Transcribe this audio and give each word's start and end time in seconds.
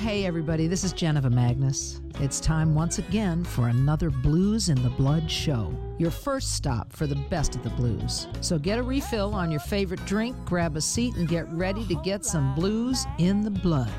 Hey, 0.00 0.24
everybody, 0.24 0.66
this 0.66 0.82
is 0.82 0.94
Janiva 0.94 1.30
Magness. 1.30 2.00
It's 2.22 2.40
time 2.40 2.74
once 2.74 2.98
again 2.98 3.44
for 3.44 3.68
another 3.68 4.08
Blues 4.08 4.70
in 4.70 4.82
the 4.82 4.88
Blood 4.88 5.30
show, 5.30 5.74
your 5.98 6.10
first 6.10 6.54
stop 6.54 6.90
for 6.90 7.06
the 7.06 7.16
best 7.28 7.54
of 7.54 7.62
the 7.62 7.68
blues. 7.68 8.26
So 8.40 8.58
get 8.58 8.78
a 8.78 8.82
refill 8.82 9.34
on 9.34 9.50
your 9.50 9.60
favorite 9.60 10.02
drink, 10.06 10.34
grab 10.46 10.78
a 10.78 10.80
seat, 10.80 11.16
and 11.16 11.28
get 11.28 11.46
ready 11.52 11.84
to 11.84 11.94
get 11.96 12.24
some 12.24 12.54
blues 12.54 13.04
in 13.18 13.42
the 13.42 13.50
blood. 13.50 13.90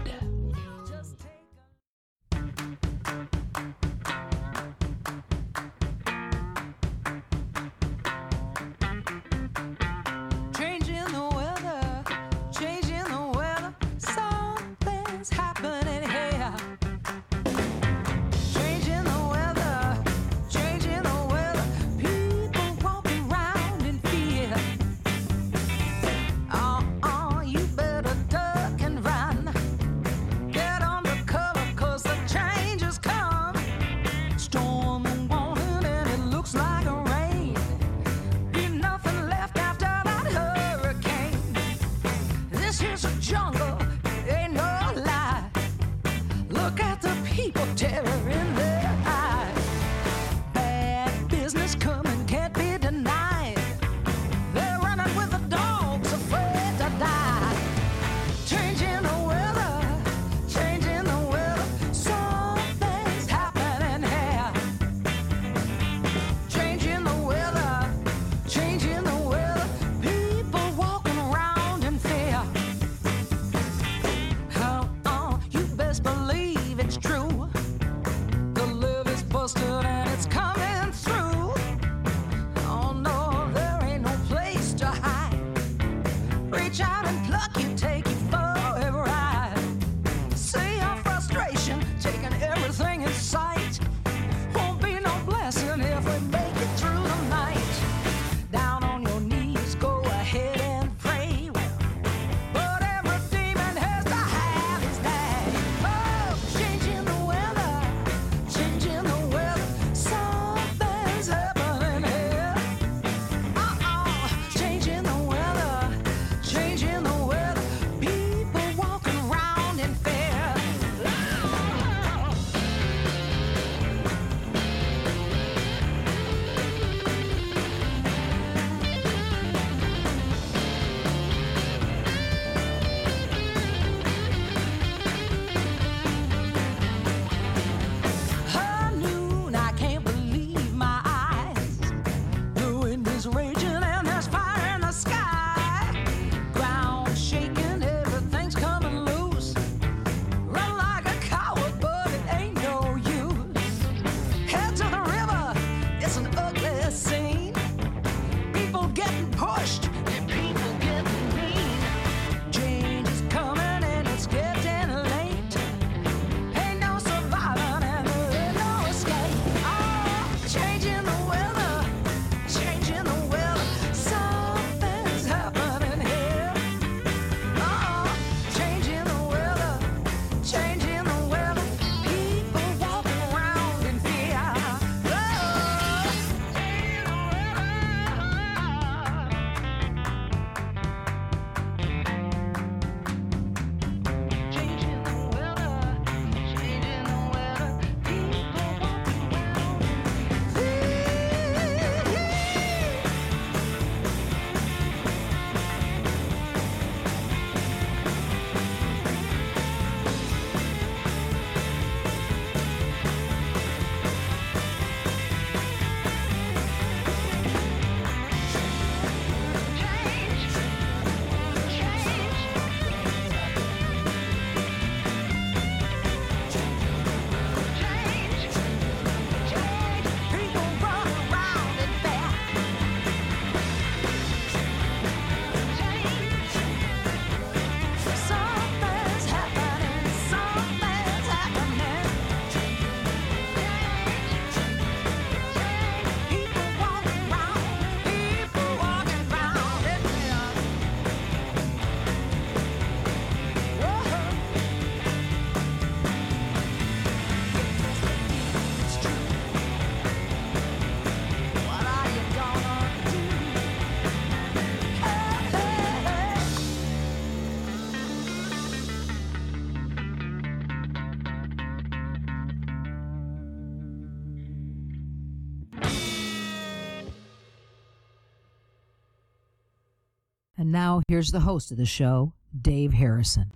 now, 280.92 281.02
here's 281.08 281.32
the 281.32 281.40
host 281.40 281.72
of 281.72 281.78
the 281.78 281.86
show, 281.86 282.34
Dave 282.62 282.92
Harrison. 282.92 283.54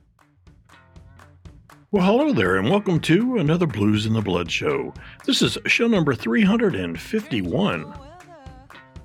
Well, 1.92 2.06
hello 2.06 2.32
there, 2.32 2.56
and 2.56 2.70
welcome 2.70 2.98
to 3.02 3.40
another 3.40 3.68
Blues 3.68 4.06
in 4.06 4.14
the 4.14 4.22
Blood 4.22 4.50
show. 4.50 4.94
This 5.26 5.42
is 5.42 5.58
show 5.66 5.88
number 5.88 6.16
351. 6.16 7.94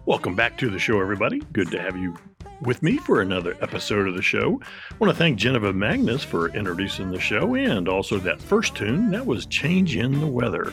Welcome 0.06 0.36
back 0.36 0.56
to 0.58 0.70
the 0.70 0.78
show, 0.78 1.00
everybody. 1.00 1.40
Good 1.52 1.72
to 1.72 1.80
have 1.80 1.96
you 1.96 2.14
with 2.60 2.84
me 2.84 2.98
for 2.98 3.20
another 3.20 3.56
episode 3.62 4.06
of 4.06 4.14
the 4.14 4.22
show. 4.22 4.60
I 4.92 4.94
want 5.00 5.12
to 5.12 5.18
thank 5.18 5.36
Janiva 5.36 5.74
Magness 5.74 6.24
for 6.24 6.50
introducing 6.50 7.10
the 7.10 7.18
show 7.18 7.56
and 7.56 7.88
also 7.88 8.18
that 8.18 8.40
first 8.40 8.76
tune 8.76 9.10
that 9.10 9.26
was 9.26 9.46
Change 9.46 9.96
in 9.96 10.20
the 10.20 10.26
Weather 10.28 10.72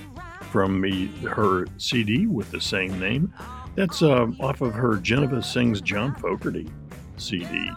from 0.52 0.80
me, 0.80 1.08
her 1.28 1.66
CD 1.78 2.28
with 2.28 2.52
the 2.52 2.62
same 2.62 3.00
name. 3.00 3.34
That's 3.74 4.04
uh, 4.04 4.28
off 4.40 4.62
of 4.62 4.76
her 4.76 4.98
Janiva 4.98 5.44
Sings 5.44 5.82
John 5.82 6.14
Fogerty. 6.14 6.70
CD. 7.20 7.70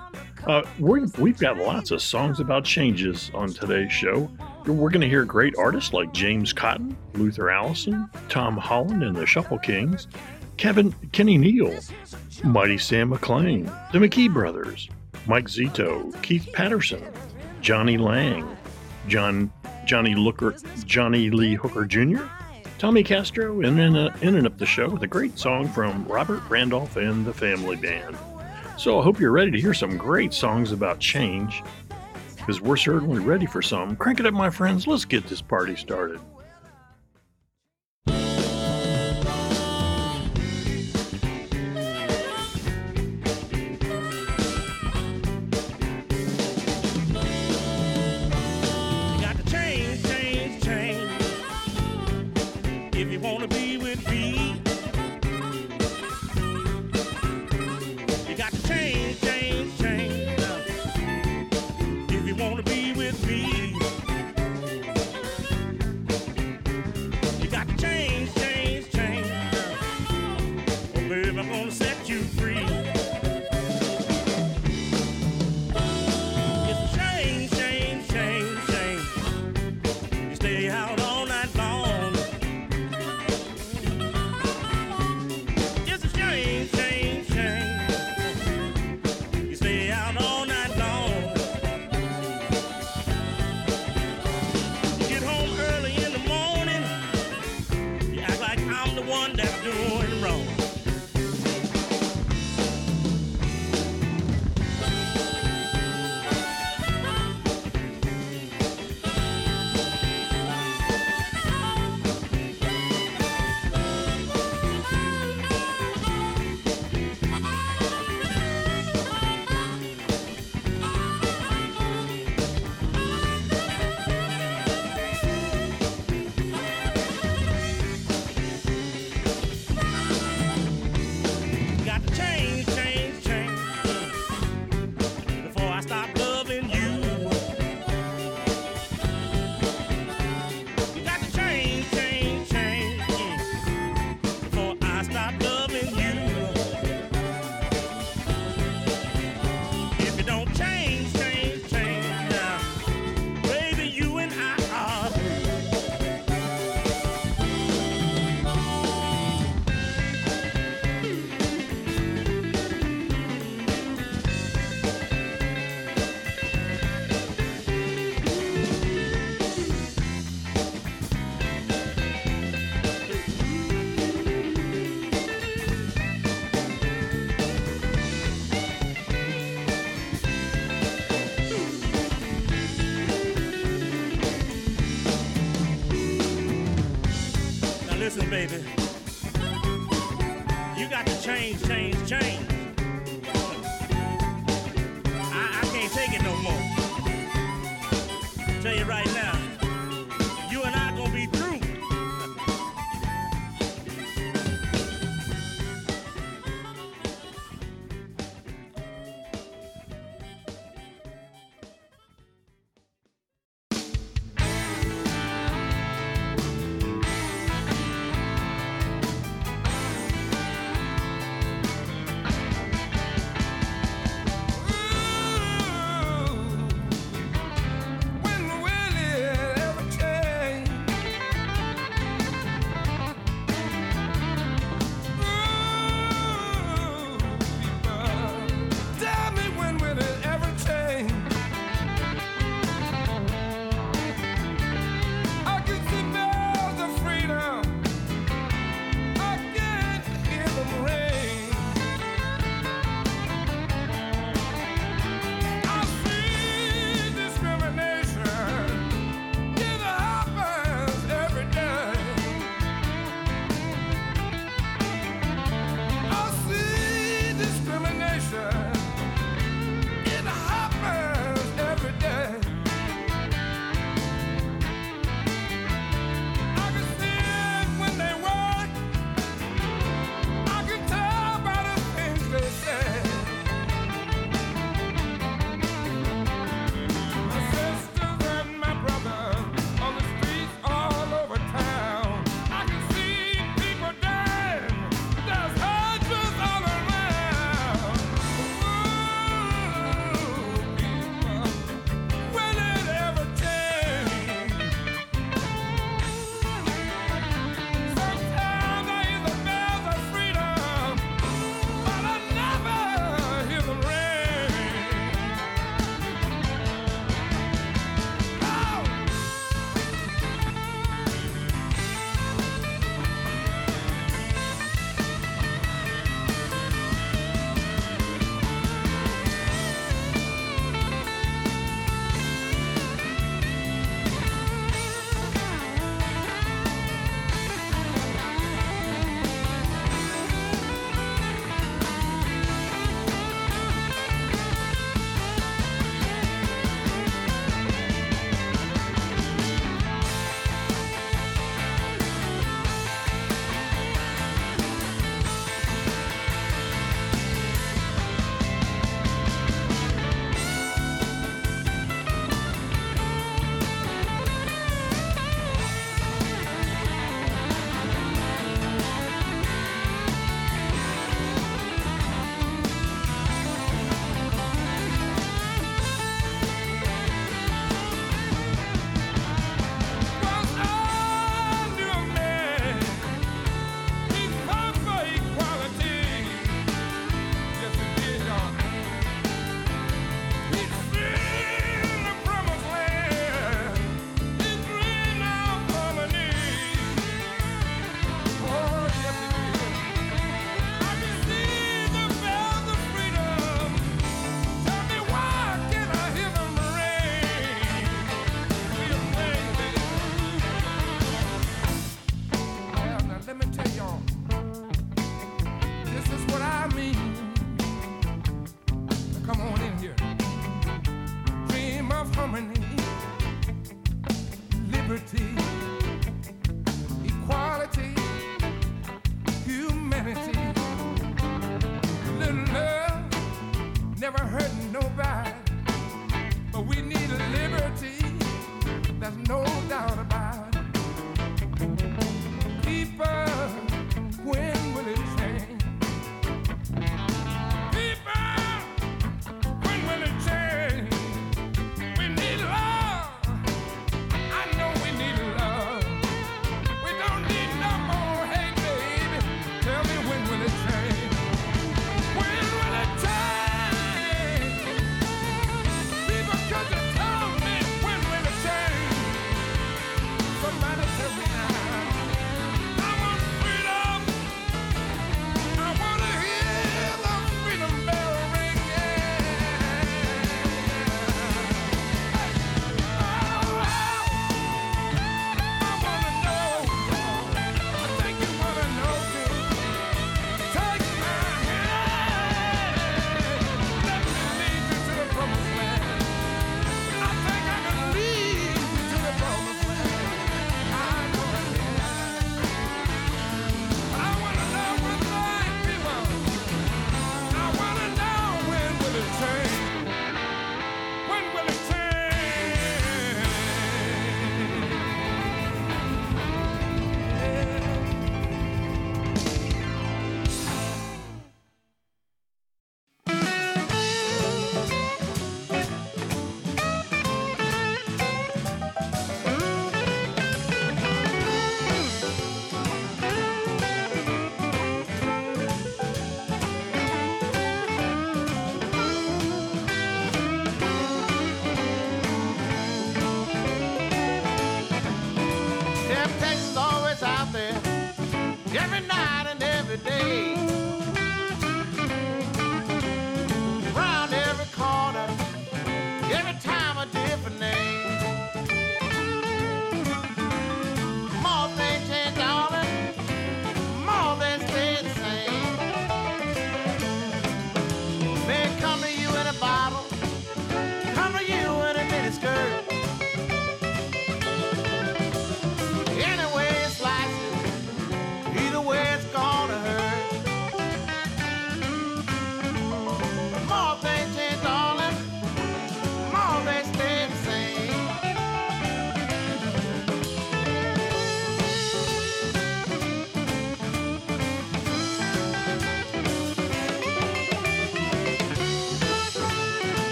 Uh, 0.47 0.63
we 0.79 1.01
have 1.01 1.39
got 1.39 1.59
lots 1.59 1.91
of 1.91 2.01
songs 2.01 2.41
about 2.41 2.65
changes 2.65 3.31
on 3.35 3.53
today's 3.53 3.93
show. 3.93 4.31
We're 4.67 4.91
going 4.91 5.01
to 5.01 5.09
hear 5.09 5.25
great 5.25 5.55
artists 5.59 5.93
like 5.93 6.13
James 6.13 6.53
Cotton, 6.53 6.97
Luther 7.15 7.51
Allison, 7.51 8.09
Tom 8.29 8.57
Holland 8.57 9.03
and 9.03 9.17
the 9.17 9.27
Shuffle 9.27 9.59
Kings, 9.59 10.07
Kevin 10.57 10.95
Kenny 11.13 11.39
Neal, 11.39 11.75
Mighty 12.45 12.79
Sam 12.79 13.11
McClain, 13.11 13.65
the 13.93 13.99
McKee 13.99 14.33
Brothers, 14.33 14.89
Mike 15.27 15.47
Zito, 15.47 16.11
Keith 16.23 16.49
Paterson, 16.53 17.03
Jonny 17.61 17.99
Lang, 17.99 18.57
John 19.09 19.53
Johnny 19.87 20.15
Looker, 20.15 20.55
Johnny 20.85 21.31
Lee 21.31 21.55
Hooker 21.55 21.85
Jr., 21.85 22.23
Tommy 22.79 23.03
Castro, 23.03 23.61
and 23.61 23.79
then 23.79 23.97
uh, 23.97 24.17
ending 24.23 24.47
up 24.47 24.57
the 24.57 24.65
show 24.65 24.89
with 24.89 25.03
a 25.03 25.07
great 25.07 25.39
song 25.39 25.69
from 25.69 26.05
Robert 26.07 26.43
Randolph 26.49 26.97
and 26.97 27.27
the 27.27 27.33
Family 27.33 27.77
Band. 27.77 28.17
So 28.81 28.99
I 28.99 29.03
hope 29.03 29.21
you're 29.21 29.31
ready 29.31 29.51
to 29.51 29.61
hear 29.61 29.75
some 29.75 29.99
great 29.99 30.33
songs 30.33 30.73
about 30.73 31.01
change, 31.01 31.63
because 32.39 32.63
we're 32.63 32.79
certainly 32.79 33.21
ready 33.21 33.45
for 33.45 33.61
some. 33.61 33.95
Crank 33.95 34.21
it 34.21 34.25
up, 34.25 34.33
my 34.33 34.49
friends. 34.49 34.87
Let's 34.87 35.05
get 35.05 35.27
this 35.27 35.43
party 35.43 35.77
started. 35.77 36.19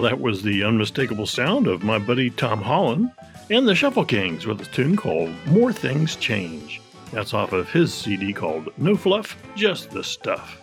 That 0.00 0.18
was 0.18 0.40
the 0.42 0.64
unmistakable 0.64 1.26
sound 1.26 1.66
of 1.66 1.82
my 1.82 1.98
buddy 1.98 2.30
Tom 2.30 2.62
Holland 2.62 3.12
and 3.50 3.68
the 3.68 3.74
Shuffle 3.74 4.06
Kings 4.06 4.46
with 4.46 4.62
a 4.62 4.64
tune 4.64 4.96
called 4.96 5.30
More 5.46 5.74
Things 5.74 6.16
Change. 6.16 6.80
That's 7.12 7.34
off 7.34 7.52
of 7.52 7.70
his 7.70 7.92
CD 7.92 8.32
called 8.32 8.70
No 8.78 8.96
Fluff, 8.96 9.36
Just 9.54 9.90
the 9.90 10.02
Stuff. 10.02 10.58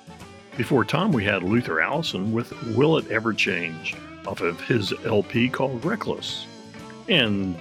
Before 0.58 0.84
Tom, 0.84 1.12
we 1.12 1.24
had 1.24 1.44
Luther 1.44 1.80
Allison 1.80 2.34
with 2.34 2.52
Will 2.76 2.98
It 2.98 3.12
Ever 3.12 3.32
Change 3.32 3.96
off 4.26 4.42
of 4.42 4.60
his 4.62 4.92
LP 5.06 5.50
called 5.50 5.86
Reckless. 5.86 6.48
And 7.08 7.56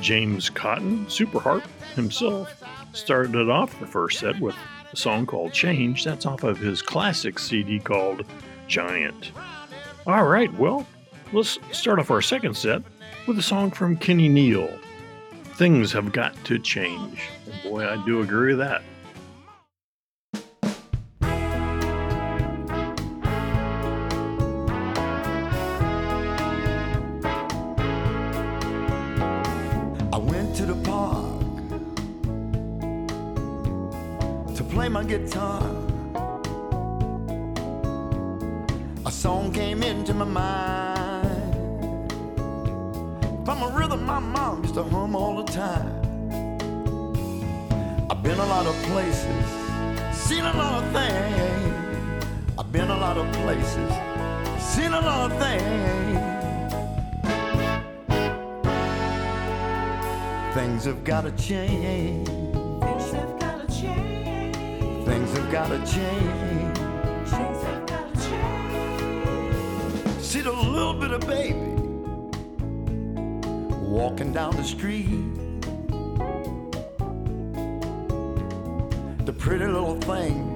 James 0.00 0.48
Cotton, 0.48 1.10
Super 1.10 1.40
Harp 1.40 1.64
himself, 1.96 2.62
started 2.92 3.50
off 3.50 3.78
the 3.80 3.86
first 3.86 4.20
set 4.20 4.38
with 4.38 4.54
a 4.92 4.96
song 4.96 5.26
called 5.26 5.52
Change. 5.52 6.04
That's 6.04 6.26
off 6.26 6.44
of 6.44 6.58
his 6.58 6.80
classic 6.80 7.40
CD 7.40 7.80
called 7.80 8.24
Giant. 8.68 9.32
All 10.06 10.24
right, 10.24 10.52
well, 10.54 10.86
let's 11.32 11.58
start 11.72 11.98
off 11.98 12.10
our 12.10 12.22
second 12.22 12.56
set 12.56 12.82
with 13.26 13.38
a 13.38 13.42
song 13.42 13.70
from 13.70 13.96
Kenny 13.96 14.28
Neal. 14.28 14.70
Things 15.56 15.92
have 15.92 16.12
got 16.12 16.34
to 16.44 16.58
change. 16.58 17.28
And 17.46 17.62
boy, 17.62 17.86
I 17.86 18.02
do 18.04 18.22
agree 18.22 18.54
with 18.54 18.66
that. 18.66 18.82
I 30.12 30.18
went 30.18 30.56
to 30.56 30.66
the 30.66 30.80
park 30.84 31.42
to 34.56 34.64
play 34.64 34.88
my 34.88 35.04
guitar. 35.04 35.62
A 39.04 39.10
song 39.10 39.52
came 39.52 39.82
into 39.82 40.14
my 40.14 40.24
mind 40.24 40.67
my 44.20 44.26
mom 44.32 44.62
used 44.62 44.74
to 44.74 44.82
hum 44.82 45.14
all 45.14 45.44
the 45.44 45.52
time. 45.52 45.94
I've 48.10 48.20
been 48.20 48.38
a 48.38 48.46
lot 48.46 48.66
of 48.66 48.74
places, 48.90 49.46
seen 50.12 50.44
a 50.44 50.52
lot 50.56 50.82
of 50.82 50.90
things. 50.92 52.24
I've 52.58 52.72
been 52.72 52.90
a 52.90 52.98
lot 52.98 53.16
of 53.16 53.30
places, 53.34 53.92
seen 54.60 54.92
a 54.92 55.00
lot 55.00 55.30
of 55.30 55.38
things. 55.38 56.18
Things 60.54 60.84
have 60.86 61.04
gotta 61.04 61.30
change. 61.32 62.26
Things 62.26 63.12
have 63.12 63.38
gotta 63.38 63.66
change. 63.80 64.56
Things 65.06 65.32
have 65.36 65.50
gotta 65.52 65.78
change. 65.86 66.78
Things 67.28 67.62
have 67.62 67.86
gotta 67.86 68.14
change. 68.26 70.20
See 70.20 70.40
the 70.40 70.50
little 70.52 70.94
bit 70.94 71.12
of 71.12 71.20
baby 71.20 71.77
walking 73.88 74.32
down 74.32 74.54
the 74.54 74.62
street. 74.62 75.08
The 79.24 79.32
pretty 79.32 79.64
little 79.64 79.98
thing 80.00 80.54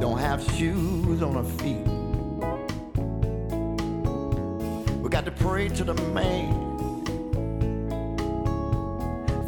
don't 0.00 0.18
have 0.18 0.42
shoes 0.56 1.22
on 1.22 1.34
her 1.34 1.44
feet. 1.44 1.86
We 5.02 5.10
got 5.10 5.26
to 5.26 5.30
pray 5.30 5.68
to 5.68 5.84
the 5.84 5.94
man 6.12 7.04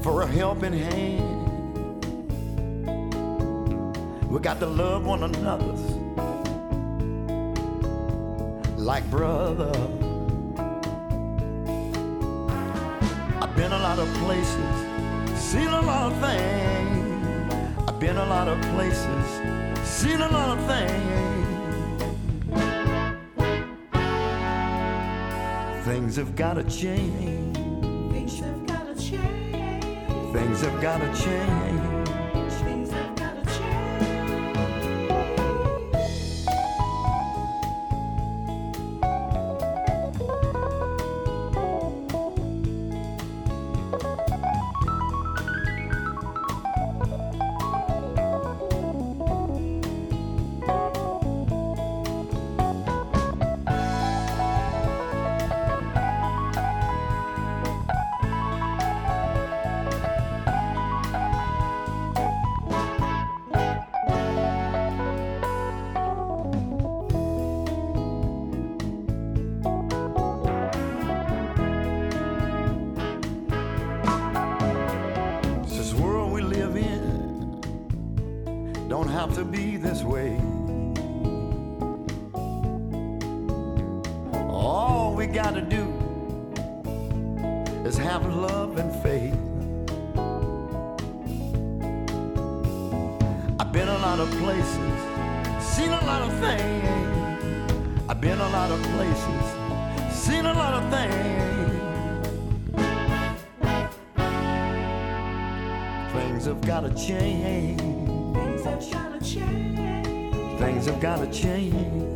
for 0.02 0.22
a 0.22 0.26
helping 0.26 0.74
hand. 0.74 1.32
We 4.28 4.40
got 4.40 4.60
to 4.60 4.66
love 4.66 5.06
one 5.06 5.22
another 5.22 5.74
like 8.76 9.10
brother. 9.10 10.05
Lot 13.96 14.08
of 14.08 14.14
places, 14.16 15.40
seen 15.40 15.68
a 15.68 15.80
lot 15.80 16.12
of 16.12 16.18
things. 16.20 17.54
I've 17.88 17.98
been 17.98 18.18
a 18.18 18.26
lot 18.26 18.46
of 18.46 18.60
places, 18.74 19.24
seen 19.88 20.20
a 20.20 20.28
lot 20.28 20.58
of 20.58 20.66
things. 20.66 21.46
Things 25.86 26.16
have 26.16 26.36
gotta 26.36 26.64
change. 26.64 27.56
Things 28.12 28.40
have 28.40 28.66
gotta 28.66 28.94
change. 29.00 30.32
Things 30.34 30.60
have 30.60 30.82
gotta 30.82 31.06
change. 31.16 31.85
Lot 94.16 94.32
of 94.32 94.38
places, 94.38 95.02
seen 95.62 95.90
a 95.90 96.04
lot 96.06 96.22
of 96.22 96.32
things. 96.40 98.04
I've 98.08 98.18
been 98.18 98.38
a 98.38 98.48
lot 98.48 98.70
of 98.70 98.80
places, 98.94 99.44
seen 100.10 100.46
a 100.46 100.54
lot 100.54 100.72
of 100.72 100.90
things. 100.90 101.36
Things 106.12 106.46
have 106.46 106.62
gotta 106.62 106.94
change. 106.94 107.80
Things 108.34 108.64
have 108.64 108.90
gotta 108.90 109.20
change. 109.22 110.60
Things 110.60 110.86
have 110.86 111.00
gotta 111.00 111.26
change. 111.30 112.15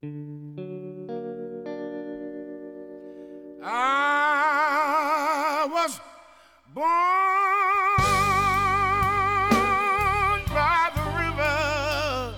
I 0.00 0.06
was 5.72 5.98
born 6.72 6.84
by 10.54 10.90
the 10.94 11.02
river 11.18 12.36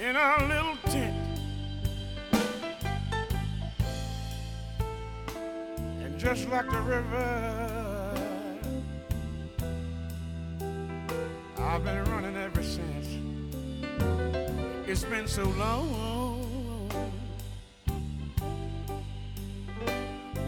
in 0.00 0.16
a 0.16 0.38
little 0.48 0.76
tent. 0.86 1.14
And 6.00 6.18
just 6.18 6.48
like 6.48 6.68
the 6.68 6.80
river, 6.80 7.54
I've 11.58 11.84
been. 11.84 12.09
It's 14.90 15.04
been 15.04 15.28
so 15.28 15.44
long. 15.44 16.90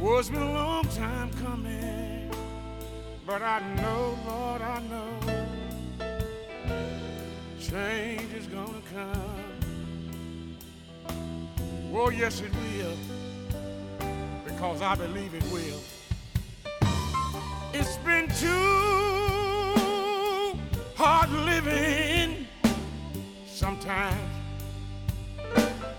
Oh, 0.03 0.19
it's 0.19 0.31
been 0.31 0.43
a 0.43 0.53
long 0.53 0.85
time 0.89 1.31
coming, 1.35 2.29
but 3.25 3.41
I 3.41 3.61
know, 3.77 4.19
Lord, 4.27 4.61
I 4.61 4.81
know, 4.91 5.21
change 7.61 8.33
is 8.35 8.49
gonna 8.49 8.83
come. 8.93 10.57
Oh, 11.95 12.11
yes, 12.11 12.41
it 12.41 12.51
will, 12.53 12.97
because 14.45 14.83
I 14.83 14.97
believe 14.97 15.35
it 15.35 15.45
will. 15.53 15.81
It's 17.73 17.97
been 17.99 18.27
too 18.41 18.51
hard 20.97 21.31
living 21.31 22.12
sometimes, 23.83 24.31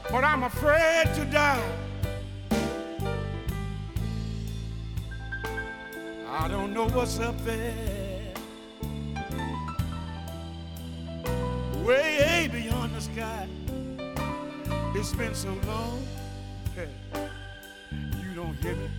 but 0.09 0.23
I'm 0.23 0.43
afraid 0.43 1.13
to 1.15 1.25
die. 1.25 1.63
I 6.29 6.47
don't 6.47 6.73
know 6.73 6.87
what's 6.89 7.19
up 7.19 7.37
there. 7.43 8.33
Way 11.83 12.49
beyond 12.51 12.95
the 12.95 13.01
sky. 13.01 13.47
It's 14.95 15.13
been 15.13 15.35
so 15.35 15.53
long. 15.67 16.01
Hey, 16.75 16.89
you 18.21 18.33
don't 18.35 18.55
hear 18.55 18.75
me. 18.75 18.89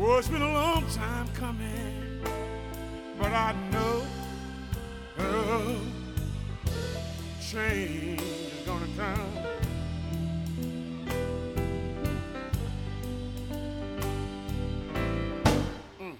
Oh, 0.00 0.16
it's 0.18 0.28
been 0.28 0.42
a 0.42 0.52
long 0.52 0.84
time 0.88 1.28
coming. 1.28 2.22
But 3.18 3.32
I 3.32 3.54
know 3.70 4.02
change 7.50 8.20
is 8.20 8.62
gonna 8.64 8.86
come. 8.96 9.32
Mm. 16.00 16.16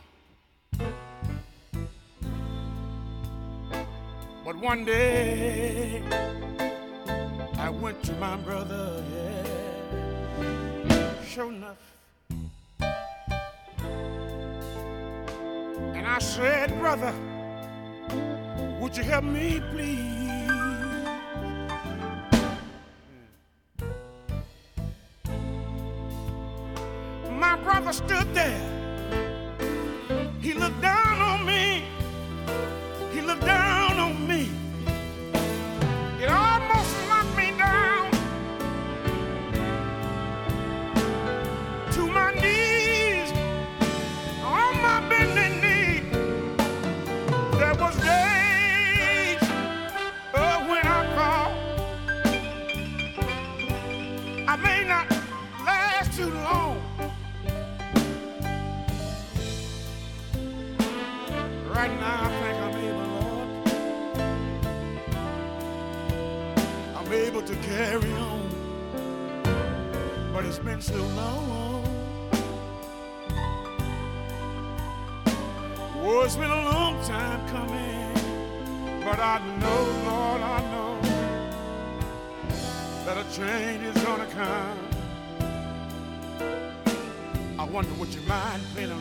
But 4.45 4.57
one 4.57 4.85
day 4.85 6.03
I 7.59 7.71
went 7.71 8.03
to 8.05 8.13
my 8.15 8.37
brother, 8.39 9.05
yeah, 9.15 11.25
sure 11.25 11.53
enough. 11.53 11.77
And 15.95 16.07
I 16.09 16.19
said, 16.19 16.77
brother, 16.81 17.15
would 18.81 18.97
you 18.97 19.05
help 19.05 19.25
me, 19.25 19.61
please? 19.71 20.30
Brother 27.91 28.07
stood 28.07 28.35
there. 28.35 28.70
I 88.11 88.17
wonder, 88.17 88.61
would 88.75 88.85
you 88.85 88.91
mind 88.91 89.00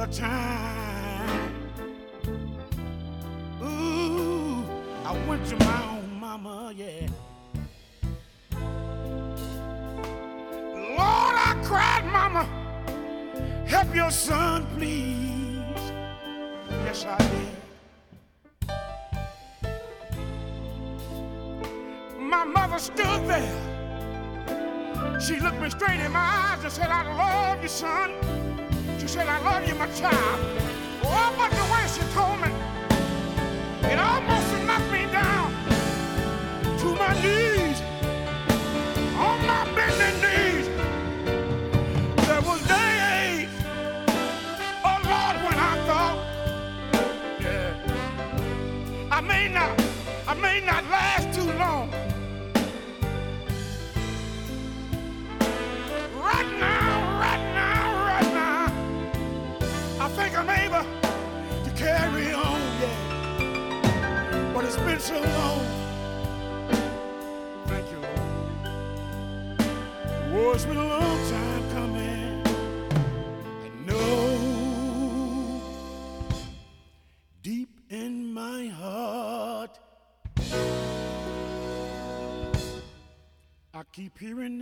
another 0.00 0.12
time. 0.12 0.59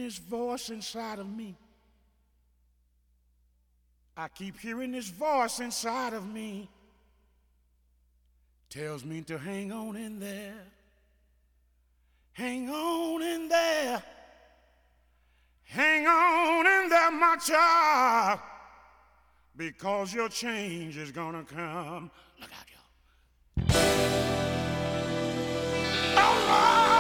This 0.09 0.17
voice 0.17 0.71
inside 0.71 1.19
of 1.19 1.29
me. 1.31 1.55
I 4.17 4.29
keep 4.29 4.59
hearing 4.59 4.93
this 4.93 5.11
voice 5.11 5.61
inside 5.61 6.15
of 6.15 6.27
me. 6.27 6.67
Tells 8.71 9.05
me 9.05 9.21
to 9.25 9.37
hang 9.37 9.71
on 9.71 9.97
in 9.97 10.19
there. 10.19 10.65
Hang 12.33 12.71
on 12.71 13.21
in 13.21 13.49
there. 13.49 14.03
Hang 15.65 16.07
on 16.07 16.67
in 16.67 16.89
there, 16.89 17.11
my 17.11 17.37
child. 17.37 18.41
Because 19.59 20.15
your 20.15 20.31
change 20.31 20.97
is 20.97 21.13
gonna 21.13 21.45
come. 21.45 22.11
Look 22.41 22.51
out, 22.59 22.65
y'all. 22.73 23.75
Oh, 26.17 26.98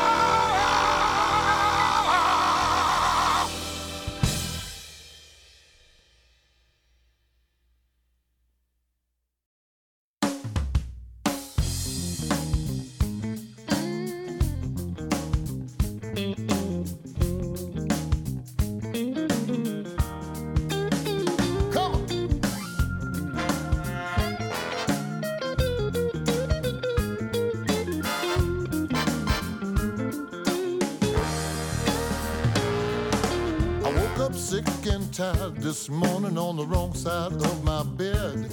this 35.60 35.88
morning 35.88 36.38
on 36.38 36.56
the 36.56 36.64
wrong 36.64 36.94
side 36.94 37.32
of 37.32 37.64
my 37.64 37.82
bed. 37.82 38.48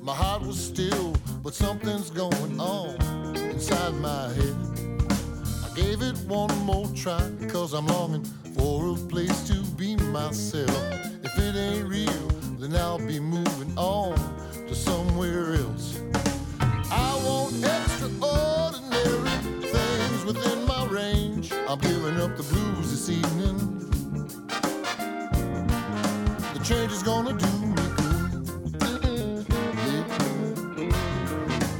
My 0.00 0.14
heart 0.14 0.42
was 0.42 0.58
still, 0.58 1.14
but 1.42 1.54
something's 1.54 2.10
going 2.10 2.60
on 2.60 2.96
inside 3.36 3.94
my 3.94 4.28
head. 4.32 4.56
I 5.64 5.74
gave 5.74 6.02
it 6.02 6.16
one 6.26 6.54
more 6.64 6.88
try, 6.94 7.30
cause 7.48 7.74
I'm 7.74 7.86
longing 7.86 8.24
for 8.56 8.90
a 8.90 8.94
place 8.94 9.46
to 9.48 9.54
be 9.76 9.96
myself. 9.96 10.70
If 11.22 11.38
it 11.38 11.54
ain't 11.54 11.88
real, 11.88 12.28
then 12.58 12.74
I'll 12.74 12.98
be 12.98 13.20
moving 13.20 13.76
on 13.78 14.16
to 14.66 14.74
somewhere 14.74 15.54
else. 15.54 16.00
I 16.60 17.22
want 17.24 17.64
extraordinary 17.64 19.30
things 19.62 20.24
within 20.24 20.66
my 20.66 20.86
range. 20.86 21.52
I'm 21.52 21.78
giving 21.78 22.20
up 22.20 22.36
the 22.36 22.42
blues 22.42 22.90
this 22.90 23.08
evening. 23.10 23.85
Change 26.66 26.90
is 26.90 27.02
gonna 27.04 27.32
do 27.32 27.46
me 27.64 27.74
good. 27.76 29.46
Yeah. 30.76 30.90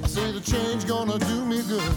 I 0.05 0.07
say 0.07 0.31
the 0.31 0.40
change 0.40 0.87
gonna 0.87 1.18
do 1.18 1.44
me 1.44 1.61
good. 1.62 1.92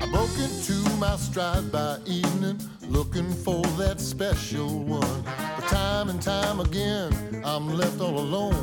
I 0.00 0.06
broke 0.06 0.38
into 0.38 0.96
my 0.96 1.16
stride 1.16 1.70
by 1.70 1.98
evening, 2.06 2.58
looking 2.88 3.30
for 3.30 3.60
that 3.76 4.00
special 4.00 4.78
one. 4.84 5.22
But 5.22 5.68
time 5.68 6.08
and 6.08 6.22
time 6.22 6.58
again, 6.58 7.12
I'm 7.44 7.68
left 7.68 8.00
all 8.00 8.18
alone, 8.18 8.54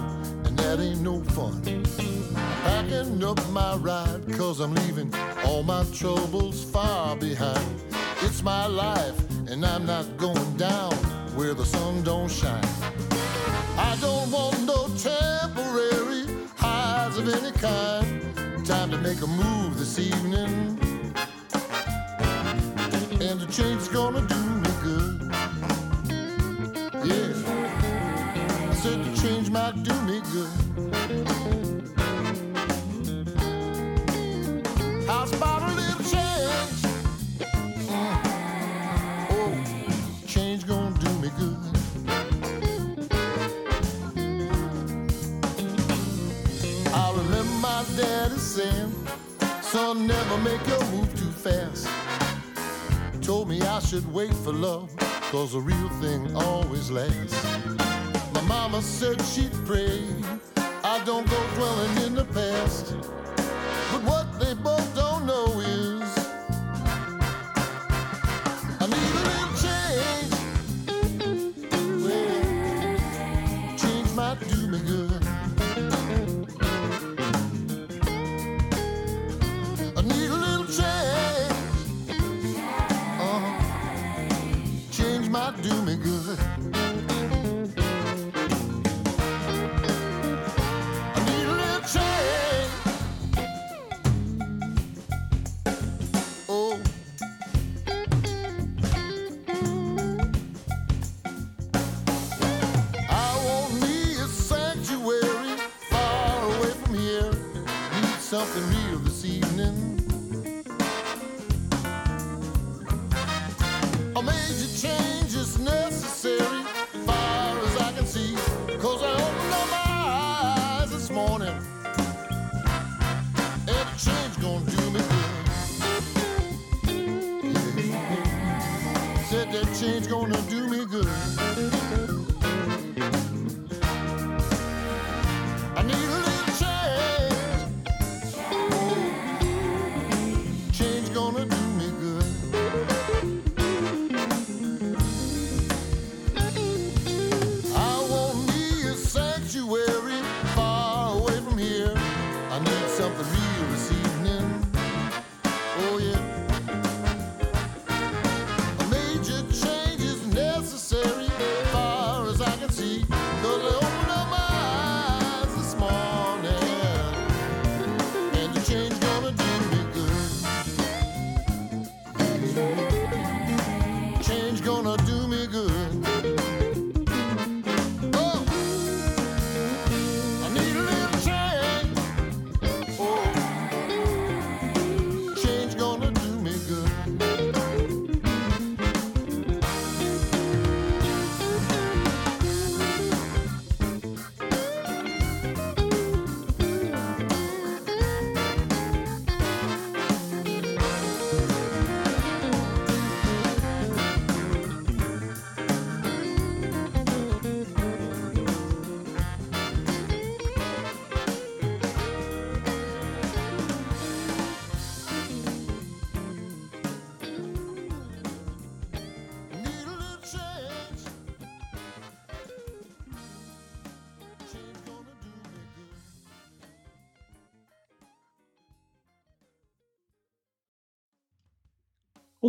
and 0.45 0.57
that 0.57 0.79
ain't 0.79 1.01
no 1.01 1.21
fun. 1.35 1.61
Packing 2.63 3.23
up 3.23 3.39
my 3.49 3.75
ride, 3.75 4.23
cause 4.33 4.59
I'm 4.59 4.73
leaving 4.73 5.13
all 5.45 5.61
my 5.61 5.83
troubles 5.93 6.63
far 6.63 7.15
behind. 7.15 7.88
It's 8.21 8.43
my 8.43 8.65
life, 8.65 9.17
and 9.49 9.65
I'm 9.65 9.85
not 9.85 10.17
going 10.17 10.57
down 10.57 10.93
where 11.35 11.53
the 11.53 11.65
sun 11.65 12.03
don't 12.03 12.29
shine. 12.29 12.63
I 13.77 13.97
don't 14.01 14.29
want 14.29 14.61
no 14.65 14.87
temporary 14.97 16.25
highs 16.57 17.17
of 17.17 17.29
any 17.29 17.51
kind. 17.57 18.65
Time 18.65 18.91
to 18.91 18.97
make 18.97 19.21
a 19.21 19.27
move 19.27 19.79
this 19.79 19.97
evening. 19.99 20.77
And 23.21 23.39
the 23.39 23.47
change 23.49 23.81
is 23.83 23.87
gonna 23.87 24.21
do 24.27 24.41
me 24.63 24.69
good. 24.83 25.31
Yeah. 27.07 28.69
I 28.69 28.75
said 28.75 29.03
the 29.05 29.21
change 29.21 29.49
might 29.49 29.81
do 29.83 29.93
me 30.01 30.21
good. 30.33 31.48
Son, 49.71 50.07
never 50.07 50.37
make 50.39 50.65
your 50.65 50.83
move 50.85 51.13
too 51.15 51.29
fast. 51.29 51.87
Told 53.21 53.47
me 53.47 53.61
I 53.61 53.79
should 53.79 54.11
wait 54.11 54.33
for 54.33 54.51
love, 54.51 54.89
cause 55.31 55.51
the 55.51 55.59
real 55.59 55.89
thing 56.01 56.35
always 56.35 56.89
lasts. 56.89 57.45
My 58.33 58.41
mama 58.47 58.81
said 58.81 59.21
she'd 59.21 59.53
pray, 59.67 60.01
I 60.83 61.03
don't 61.05 61.29
go 61.29 61.39
dwelling 61.53 61.97
in 62.07 62.15
the 62.15 62.25
past. 62.33 62.95
But 63.91 64.01
what 64.09 64.39
they 64.39 64.55
both 64.55 64.95
don't 64.95 65.27
know 65.27 65.59
is, 65.59 65.98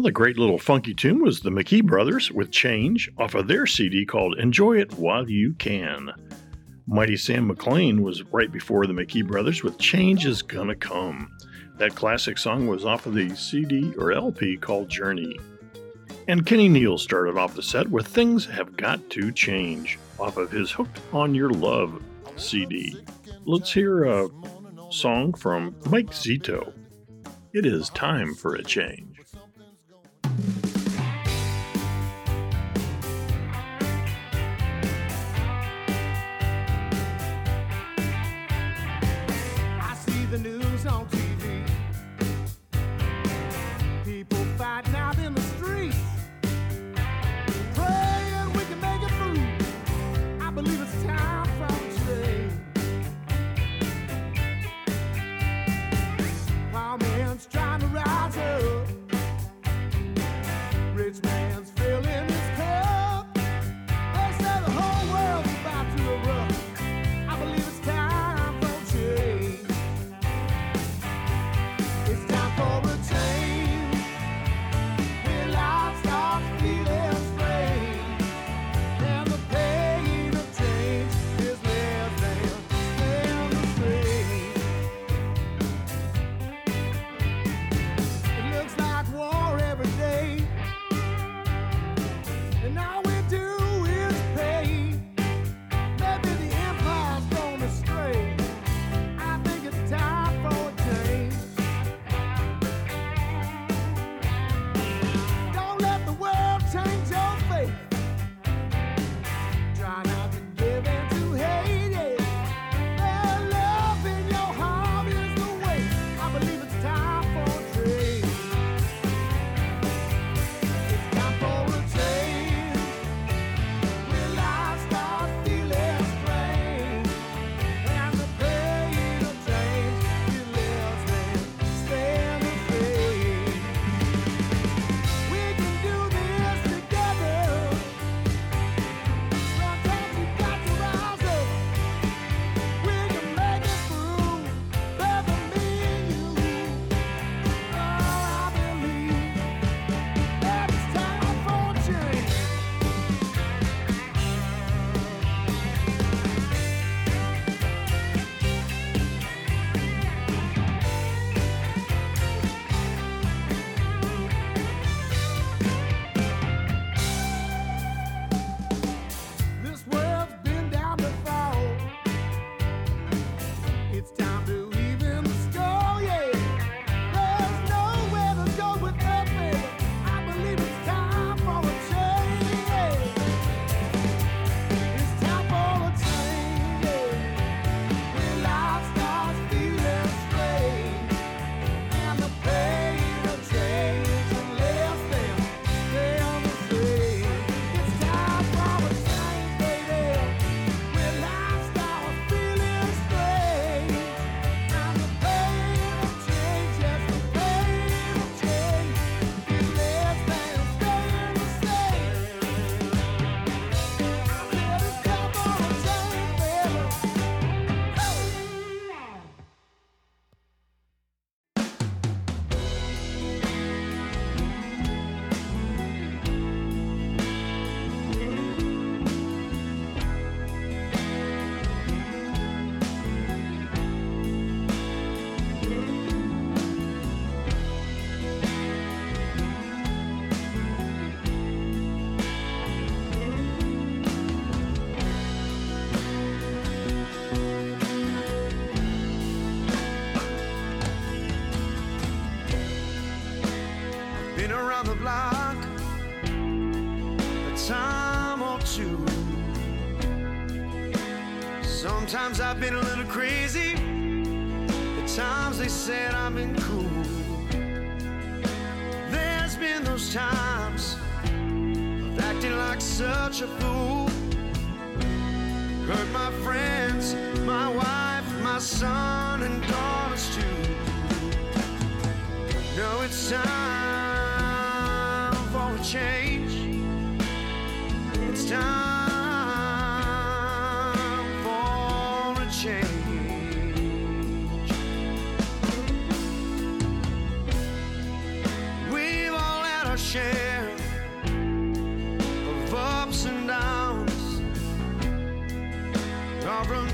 Well, 0.00 0.06
the 0.06 0.12
great 0.12 0.38
little 0.38 0.58
funky 0.58 0.94
tune 0.94 1.22
was 1.22 1.40
the 1.40 1.50
McKee 1.50 1.84
Brothers 1.84 2.32
with 2.32 2.50
Change 2.50 3.10
off 3.18 3.34
of 3.34 3.46
their 3.46 3.66
CD 3.66 4.06
called 4.06 4.38
Enjoy 4.38 4.78
It 4.78 4.94
While 4.94 5.28
You 5.28 5.52
Can. 5.52 6.10
Mighty 6.86 7.18
Sam 7.18 7.50
McClain 7.50 8.00
was 8.00 8.22
right 8.32 8.50
before 8.50 8.86
the 8.86 8.94
McKee 8.94 9.26
Brothers 9.26 9.62
with 9.62 9.76
Change 9.76 10.24
Is 10.24 10.40
Gonna 10.40 10.74
Come. 10.74 11.30
That 11.76 11.96
classic 11.96 12.38
song 12.38 12.66
was 12.66 12.86
off 12.86 13.04
of 13.04 13.12
the 13.12 13.36
CD 13.36 13.92
or 13.98 14.10
LP 14.10 14.56
called 14.56 14.88
Journey. 14.88 15.38
And 16.28 16.46
Kenny 16.46 16.70
Neal 16.70 16.96
started 16.96 17.36
off 17.36 17.54
the 17.54 17.62
set 17.62 17.86
with 17.90 18.06
Things 18.08 18.46
Have 18.46 18.78
Got 18.78 19.10
to 19.10 19.30
Change 19.30 19.98
off 20.18 20.38
of 20.38 20.50
his 20.50 20.70
Hooked 20.70 20.98
on 21.12 21.34
Your 21.34 21.50
Love 21.50 22.02
CD. 22.36 22.96
Let's 23.44 23.70
hear 23.70 24.04
a 24.04 24.30
song 24.88 25.34
from 25.34 25.76
Mike 25.90 26.12
Zito. 26.12 26.72
It 27.52 27.66
is 27.66 27.90
time 27.90 28.34
for 28.34 28.54
a 28.54 28.62
change. 28.62 29.09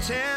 Gone 0.08 0.35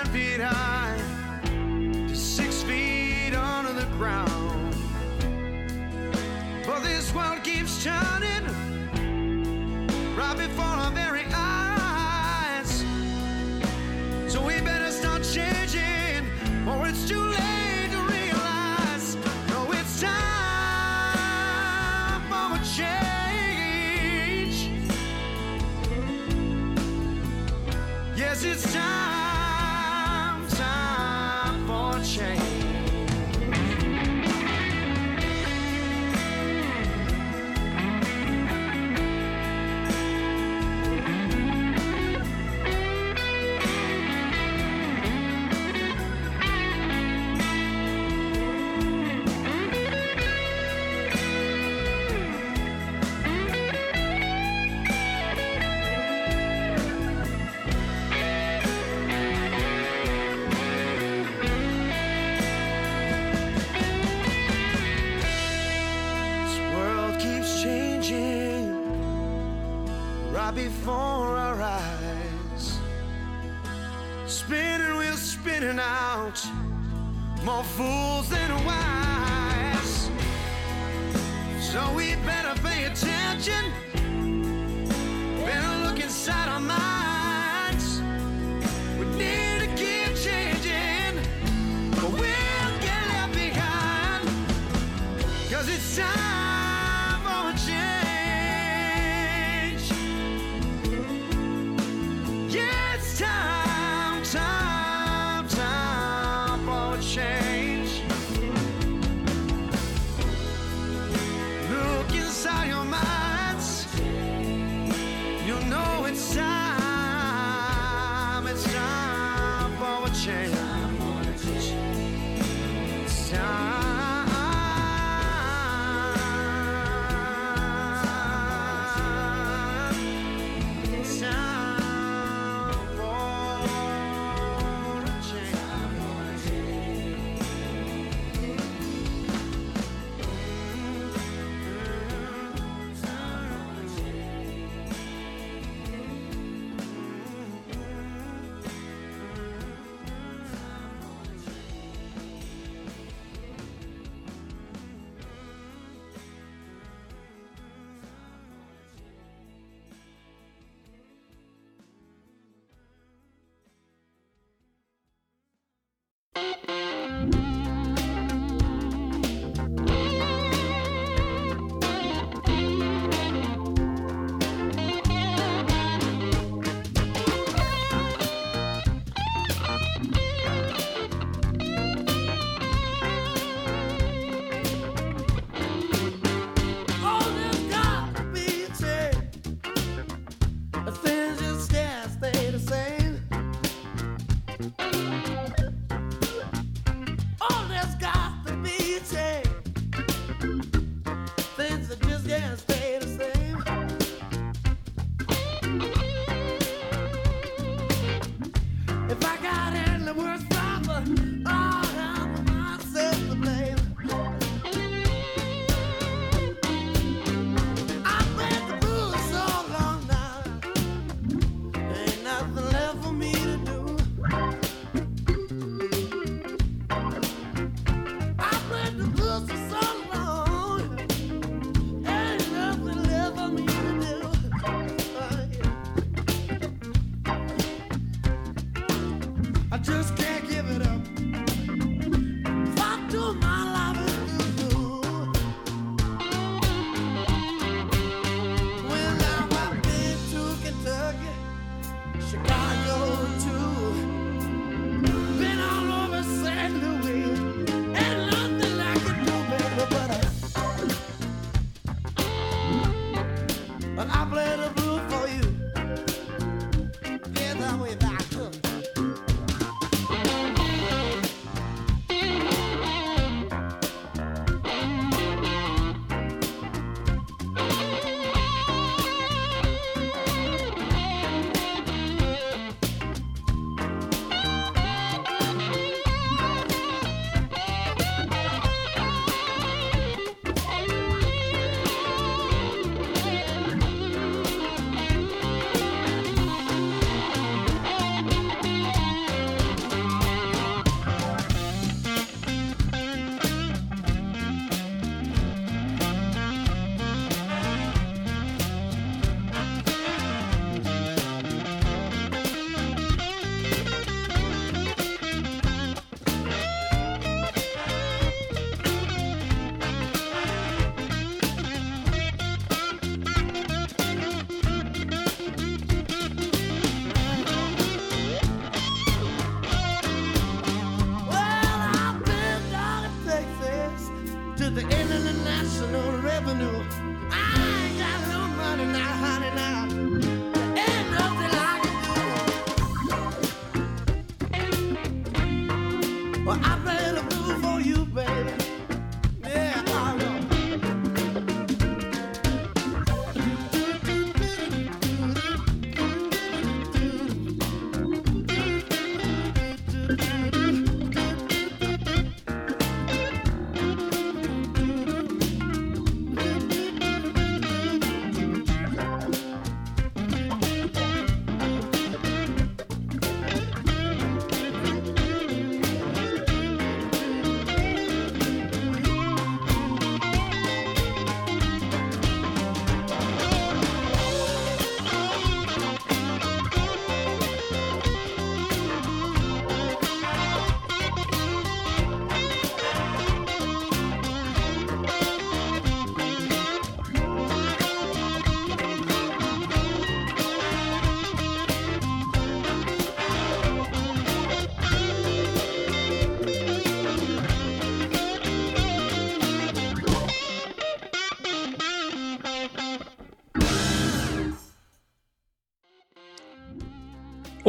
Cause 95.59 95.67
it's 95.67 95.97
time 95.97 96.48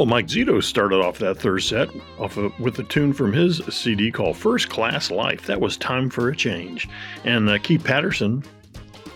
Well, 0.01 0.07
Mike 0.07 0.29
Zito 0.29 0.65
started 0.65 1.03
off 1.03 1.19
that 1.19 1.37
third 1.37 1.63
set 1.63 1.91
off 2.19 2.39
of, 2.39 2.59
with 2.59 2.79
a 2.79 2.85
tune 2.85 3.13
from 3.13 3.35
his 3.35 3.61
CD 3.69 4.11
called 4.11 4.39
First 4.39 4.71
Class 4.71 5.11
Life. 5.11 5.45
That 5.45 5.61
was 5.61 5.77
Time 5.77 6.09
for 6.09 6.31
a 6.31 6.35
Change. 6.35 6.89
And 7.25 7.51
uh, 7.51 7.59
Keith 7.59 7.85
Paterson 7.85 8.43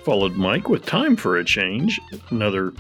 followed 0.05 0.37
Mike 0.37 0.69
with 0.69 0.85
Time 0.85 1.17
for 1.17 1.39
a 1.39 1.45
Change, 1.45 1.99
another 2.29 2.75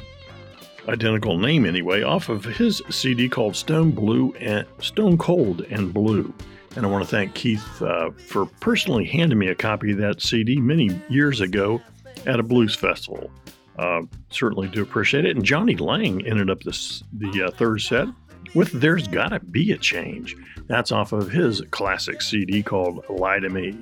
identical 0.86 1.38
name 1.38 1.64
anyway, 1.64 2.02
off 2.02 2.28
of 2.28 2.44
his 2.44 2.82
CD 2.90 3.26
called 3.26 3.57
Stone 3.57 3.92
Blue 3.92 4.34
and 4.38 4.66
Stone 4.80 5.16
Cold 5.16 5.62
and 5.70 5.94
Blue. 5.94 6.30
And 6.76 6.84
I 6.84 6.90
want 6.90 7.05
to 7.05 7.11
thank 7.11 7.32
Keith 7.32 7.80
uh, 7.80 8.11
for 8.11 8.44
personally 8.61 9.07
handing 9.07 9.38
me 9.38 9.48
a 9.48 9.55
copy 9.55 9.92
of 9.92 9.96
that 9.96 10.20
CD 10.20 10.61
many 10.61 10.90
years 11.09 11.40
ago 11.40 11.80
at 12.26 12.38
a 12.38 12.42
blues 12.42 12.74
festival. 12.74 13.30
Uh, 13.79 14.03
certainly 14.31 14.68
do 14.68 14.83
appreciate 14.83 15.25
it. 15.25 15.37
And 15.37 15.45
Jonny 15.45 15.77
Lang 15.77 16.27
ended 16.27 16.51
up 16.51 16.62
this 16.62 17.03
the 17.12 17.45
uh, 17.45 17.51
third 17.51 17.81
set 17.81 18.09
with 18.55 18.72
"There's 18.72 19.09
Gotta 19.09 19.41
Be 19.41 19.72
a 19.72 19.77
Change." 19.77 20.37
That's 20.66 20.93
off 20.93 21.12
of 21.12 21.31
his 21.31 21.62
classic 21.70 22.22
CD 22.22 22.62
called 22.62 23.05
"Lie 23.09 23.41
to 23.41 23.49
Me." 23.49 23.77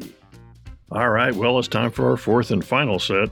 All 0.90 1.11
right, 1.11 1.34
well, 1.34 1.59
it's 1.59 1.68
time 1.68 1.90
for 1.90 2.11
our 2.11 2.16
fourth 2.16 2.51
and 2.51 2.64
final 2.64 2.99
set. 2.99 3.30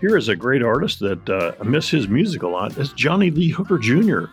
Here 0.00 0.16
is 0.16 0.28
a 0.28 0.36
great 0.36 0.62
artist 0.62 1.00
that 1.00 1.28
uh, 1.28 1.52
I 1.60 1.64
miss 1.64 1.88
his 1.90 2.08
music 2.08 2.42
a 2.42 2.48
lot. 2.48 2.76
It's 2.78 2.92
Johnny 2.92 3.30
Lee 3.30 3.48
Hooker 3.50 3.78
Jr. 3.78 4.26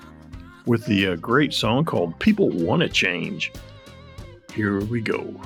with 0.65 0.85
the 0.85 1.07
uh, 1.07 1.15
great 1.15 1.53
song 1.53 1.85
called 1.85 2.17
"People 2.19 2.49
Want 2.49 2.81
to 2.81 2.89
Change." 2.89 3.51
Here 4.53 4.79
we 4.79 5.01
go. 5.01 5.39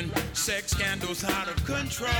Corruption, 0.00 0.34
sex 0.34 0.72
scandals 0.72 1.24
out 1.24 1.48
of 1.48 1.56
control. 1.64 2.10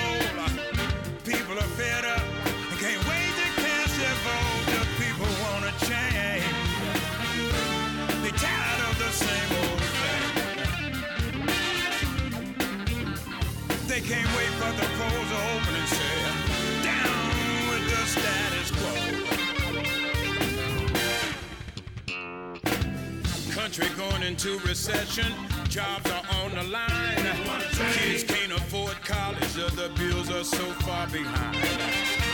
People 1.24 1.58
are 1.58 1.70
fed 1.76 2.04
up 2.04 2.22
and 2.44 2.80
can't 2.80 3.08
wait 3.08 3.34
to 3.36 3.48
cast 3.62 3.98
their 3.98 4.14
vote. 4.24 4.66
The 4.66 4.86
people 5.02 5.28
want 5.42 5.64
to 5.64 5.72
change. 5.86 6.44
They're 8.22 8.38
tired 8.38 8.80
of 8.88 8.98
the 8.98 9.10
same 9.10 9.52
old 9.60 9.82
thing. 10.00 10.24
They 13.86 14.00
can't 14.00 14.30
wait 14.36 14.52
for 14.58 14.72
the 14.72 14.86
polls 14.98 15.28
to 15.30 15.36
open 15.54 15.74
and 15.74 15.88
say, 15.88 16.18
down 16.82 17.28
with 17.70 17.84
the 17.90 18.02
status 18.06 18.70
quo. 18.70 18.94
Country 23.54 23.88
going 23.96 24.22
into 24.22 24.58
recession, 24.60 25.32
jobs 25.70 26.10
are 26.10 26.24
on 26.42 26.50
the 26.56 26.64
line. 26.64 26.88
Kids 27.92 28.24
can't 28.24 28.52
afford 28.52 29.00
college, 29.04 29.56
other 29.56 29.88
bills 29.90 30.28
are 30.28 30.42
so 30.42 30.64
far 30.82 31.06
behind. 31.06 31.54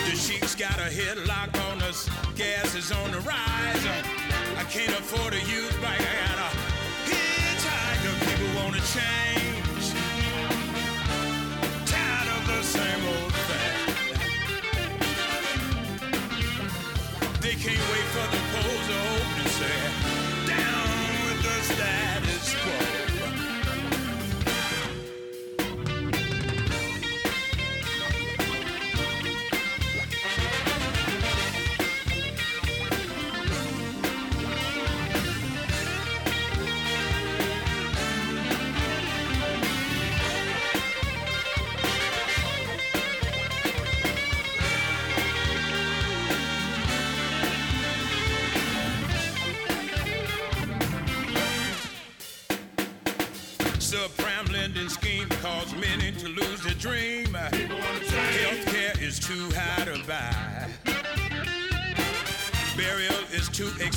The 0.06 0.16
sheik's 0.16 0.54
got 0.54 0.78
a 0.78 0.88
headlock 0.88 1.52
on 1.70 1.82
us, 1.82 2.08
gas 2.34 2.74
is 2.74 2.90
on 2.90 3.10
the 3.10 3.20
rise. 3.20 3.84
I 4.56 4.64
can't 4.70 4.92
afford 4.92 5.34
a 5.34 5.40
used 5.40 5.78
bike, 5.82 6.00
I 6.00 6.14
got 6.28 6.38
a 6.46 6.50
hitchhiker. 7.10 8.14
People 8.26 8.50
wanna 8.62 8.80
change 8.96 9.92
tired 11.84 12.28
of 12.36 12.46
the 12.46 12.62
same 12.62 13.04
old 13.04 13.34
thing. 13.48 13.94
They 17.42 17.54
can't 17.54 17.84
wait 17.92 18.06
for 18.14 18.26
the 18.34 18.40
polls 18.52 18.65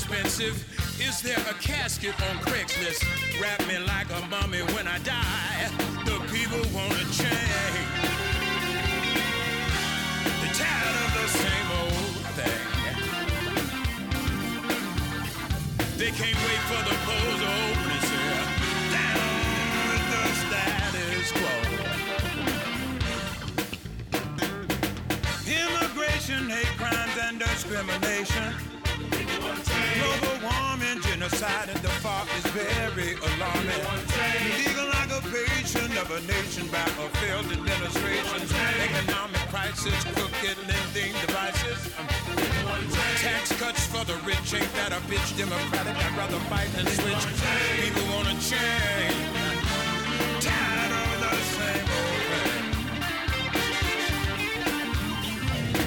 expensive. 0.09 0.57
Is 0.99 1.21
there 1.21 1.37
a 1.37 1.53
casket 1.61 2.19
on 2.29 2.37
Craigslist? 2.37 3.03
Wrap 3.39 3.59
me 3.67 3.77
like 3.79 4.09
a 4.09 4.25
mummy 4.27 4.61
when 4.73 4.87
I 4.87 4.97
die. 4.99 5.69
The 6.05 6.19
people 6.33 6.61
wanna 6.73 7.05
change. 7.13 7.87
They're 10.41 10.53
tired 10.57 10.95
of 11.05 11.13
the 11.13 11.27
same 11.27 11.71
old 11.79 12.15
thing. 12.37 12.65
They 15.97 16.11
can't 16.11 16.39
wait 16.45 16.63
for 16.69 16.81
the 16.89 16.95
polls 17.05 17.39
to 17.39 17.49
open 17.67 17.91
and 17.91 18.03
say, 18.09 18.31
down 18.97 19.31
with 19.89 20.05
the 20.13 20.23
status 20.43 21.27
quo. 21.37 21.53
Immigration, 25.45 26.41
hate 26.49 26.73
crimes, 26.77 27.15
and 27.21 27.35
discrimination. 27.39 28.68
Global 30.19 30.39
warming, 30.43 31.01
genocide, 31.01 31.69
and 31.69 31.79
the 31.79 31.89
far 32.03 32.25
is 32.37 32.45
very 32.51 33.13
alarming. 33.13 33.83
Legal 34.57 34.89
occupation 34.91 35.91
of 35.97 36.11
a 36.11 36.19
nation 36.27 36.67
by 36.67 36.81
a 36.83 37.09
failed 37.19 37.51
administration. 37.51 38.41
Economic 38.83 39.41
crisis, 39.49 40.03
crooked 40.15 40.57
lending 40.67 41.13
devices. 41.25 41.79
Tax 43.21 43.51
cuts 43.59 43.85
for 43.87 44.03
the 44.05 44.15
rich 44.25 44.43
shake 44.45 44.71
that 44.73 44.91
a 44.91 44.99
bitch 45.07 45.37
democratic. 45.37 45.95
I'd 45.95 46.17
rather 46.17 46.39
fight 46.49 46.71
than 46.73 46.85
switch. 46.87 47.25
People 47.83 48.03
wanna 48.15 48.35
change. 48.39 49.15
Tired 50.43 50.91
of 50.99 51.19
the 51.23 51.35
same 51.55 51.87
old 51.99 52.23
thing. 52.29 52.63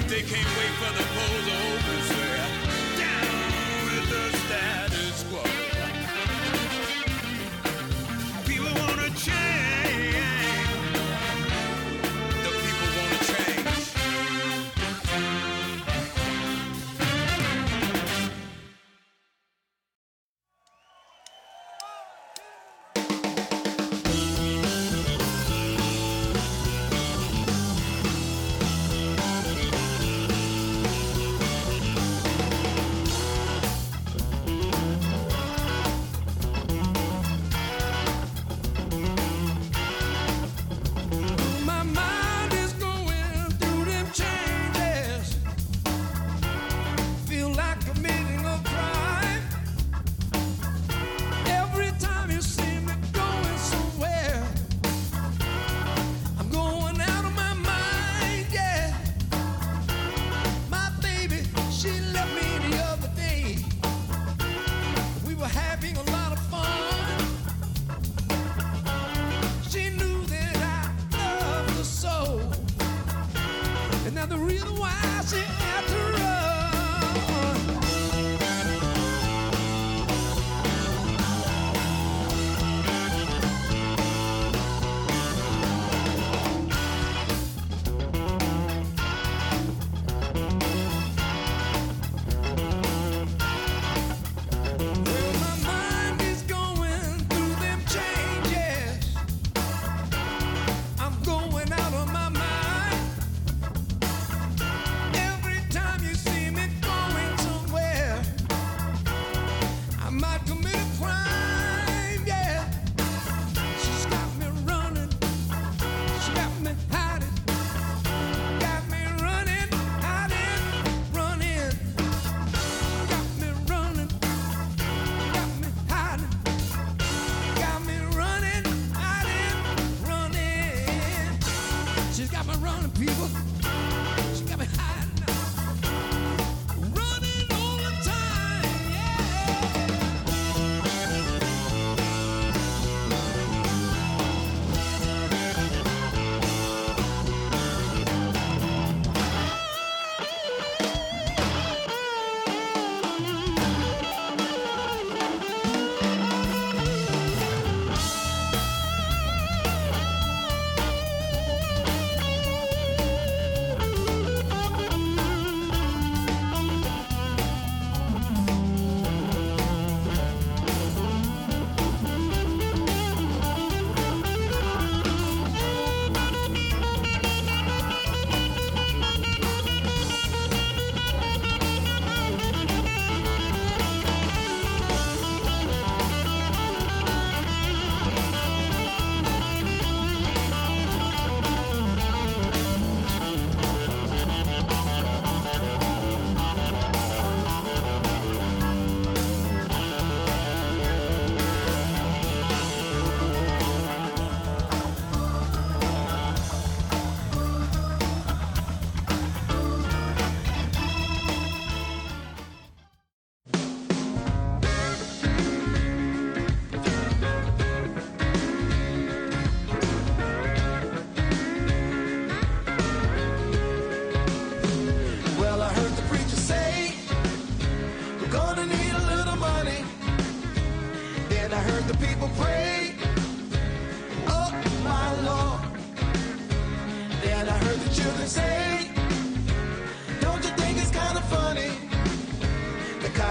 They 0.07 0.21
can't 0.21 0.51
wait 0.57 0.73
for 0.81 0.91
the 0.97 1.05
polls 1.13 1.45
to 1.47 1.55
open, 1.73 2.22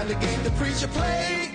The 0.03 0.15
kind 0.15 0.21
game 0.21 0.43
the 0.43 0.51
preacher 0.51 0.87
played. 0.89 1.52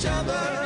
each 0.00 0.06
other. 0.06 0.59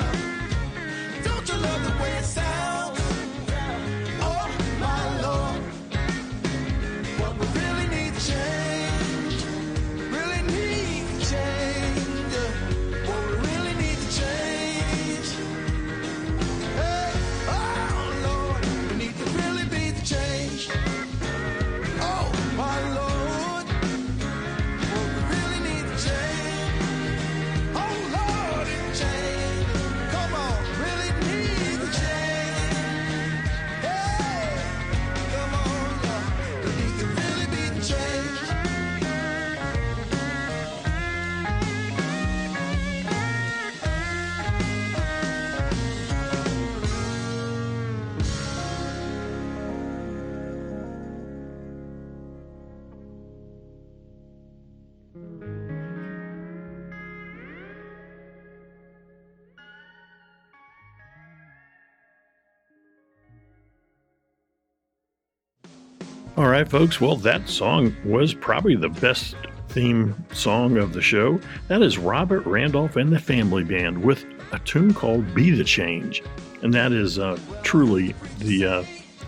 All 66.37 66.49
right, 66.49 66.69
folks. 66.69 67.01
Well, 67.01 67.15
that 67.19 67.49
song 67.49 67.95
was 68.05 68.35
probably 68.35 68.75
the 68.75 68.89
best 68.89 69.37
theme 69.69 70.17
song 70.33 70.79
of 70.79 70.93
the 70.93 71.01
show. 71.01 71.41
That 71.69 71.81
is 71.81 71.97
Robert 71.97 72.45
Randolph 72.45 72.97
and 72.97 73.13
the 73.13 73.21
Family 73.21 73.63
Band 73.63 74.03
with 74.03 74.25
a 74.51 74.59
tune 74.59 74.93
called 74.93 75.33
Be 75.33 75.51
the 75.51 75.63
Change. 75.63 76.25
And 76.63 76.75
that 76.75 76.91
is 76.91 77.21
uh, 77.21 77.39
truly 77.63 78.17
the 78.41 78.67
uh, 78.67 78.85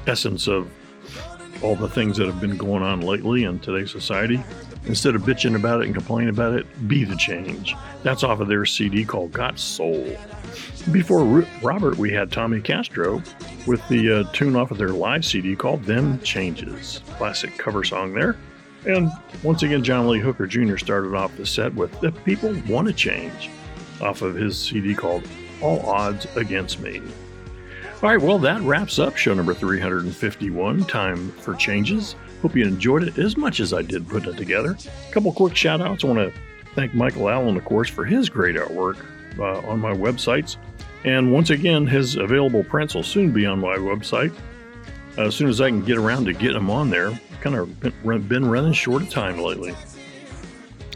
essence 0.08 0.48
of 0.48 0.68
all 1.62 1.76
the 1.76 1.88
things 1.88 2.16
that 2.16 2.26
have 2.26 2.40
been 2.40 2.56
going 2.56 2.82
on 2.82 3.02
lately 3.02 3.44
in 3.44 3.60
today's 3.60 3.92
society. 3.92 4.42
Instead 4.86 5.14
of 5.16 5.22
bitching 5.22 5.56
about 5.56 5.80
it 5.80 5.86
and 5.86 5.94
complaining 5.94 6.28
about 6.28 6.54
it, 6.54 6.88
be 6.88 7.04
the 7.04 7.16
change. 7.16 7.74
That's 8.02 8.22
off 8.22 8.40
of 8.40 8.48
their 8.48 8.64
CD 8.64 9.04
called 9.04 9.32
Got 9.32 9.58
Soul. 9.58 10.16
Before 10.92 11.24
Robert, 11.62 11.96
we 11.96 12.12
had 12.12 12.30
Tommy 12.30 12.60
Castro 12.60 13.20
with 13.66 13.86
the 13.88 14.20
uh, 14.20 14.32
tune 14.32 14.54
off 14.54 14.70
of 14.70 14.78
their 14.78 14.90
live 14.90 15.24
CD 15.24 15.56
called 15.56 15.82
Them 15.82 16.20
Changes. 16.20 17.00
Classic 17.16 17.56
cover 17.58 17.82
song 17.82 18.14
there. 18.14 18.36
And 18.86 19.10
once 19.42 19.64
again, 19.64 19.82
John 19.82 20.08
Lee 20.08 20.20
Hooker 20.20 20.46
Jr. 20.46 20.76
started 20.76 21.14
off 21.14 21.36
the 21.36 21.44
set 21.44 21.74
with 21.74 21.98
The 22.00 22.12
People 22.12 22.54
Want 22.68 22.86
to 22.86 22.94
Change 22.94 23.50
off 24.00 24.22
of 24.22 24.36
his 24.36 24.56
CD 24.56 24.94
called 24.94 25.26
All 25.60 25.80
Odds 25.90 26.26
Against 26.36 26.78
Me. 26.80 27.02
All 28.02 28.10
right, 28.10 28.20
well, 28.20 28.38
that 28.40 28.60
wraps 28.60 28.98
up 28.98 29.16
show 29.16 29.32
number 29.32 29.54
351, 29.54 30.84
Time 30.84 31.30
for 31.32 31.54
Changes. 31.54 32.14
Hope 32.42 32.54
you 32.54 32.66
enjoyed 32.66 33.04
it 33.04 33.16
as 33.16 33.38
much 33.38 33.58
as 33.58 33.72
I 33.72 33.80
did 33.80 34.06
putting 34.06 34.34
it 34.34 34.36
together. 34.36 34.76
A 35.08 35.12
couple 35.12 35.32
quick 35.32 35.56
shout 35.56 35.80
outs. 35.80 36.04
I 36.04 36.08
want 36.08 36.18
to 36.18 36.40
thank 36.74 36.92
Michael 36.92 37.30
Allen, 37.30 37.56
of 37.56 37.64
course, 37.64 37.88
for 37.88 38.04
his 38.04 38.28
great 38.28 38.54
artwork 38.54 39.02
uh, 39.38 39.66
on 39.66 39.80
my 39.80 39.94
websites. 39.94 40.58
And 41.04 41.32
once 41.32 41.48
again, 41.48 41.86
his 41.86 42.16
available 42.16 42.62
prints 42.64 42.94
will 42.94 43.02
soon 43.02 43.32
be 43.32 43.46
on 43.46 43.60
my 43.60 43.78
website. 43.78 44.34
As 45.16 45.34
soon 45.34 45.48
as 45.48 45.62
I 45.62 45.70
can 45.70 45.82
get 45.82 45.96
around 45.96 46.26
to 46.26 46.34
getting 46.34 46.52
them 46.52 46.68
on 46.68 46.90
there, 46.90 47.18
kind 47.40 47.56
of 47.56 47.80
been, 47.80 48.22
been 48.28 48.44
running 48.44 48.74
short 48.74 49.04
of 49.04 49.08
time 49.08 49.38
lately. 49.38 49.74